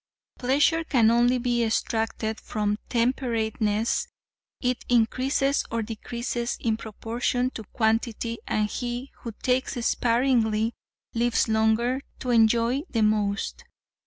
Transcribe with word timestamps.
Pleasure 0.39 0.83
can 0.83 1.11
only 1.11 1.37
be 1.37 1.63
extracted 1.63 2.39
from 2.39 2.79
temperateness; 2.89 4.07
it 4.59 4.83
increases 4.89 5.63
or 5.69 5.83
decreases 5.83 6.57
in 6.59 6.75
proportion 6.75 7.51
to 7.51 7.65
quantity, 7.65 8.39
and 8.47 8.67
he 8.67 9.11
who 9.19 9.31
takes 9.43 9.73
sparingly, 9.85 10.73
lives 11.13 11.47
longer 11.47 12.01
to 12.17 12.31
enjoy 12.31 12.81
the 12.89 13.03
most. 13.03 13.63